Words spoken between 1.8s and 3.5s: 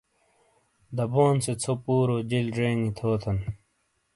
پُورو جیل زینگی تھوتن!